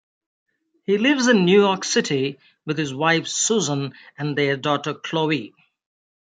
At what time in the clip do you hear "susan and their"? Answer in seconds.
3.27-4.57